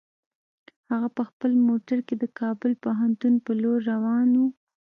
[0.91, 4.41] هغه په خپل موټر کې د کابل پوهنتون په لور روان و.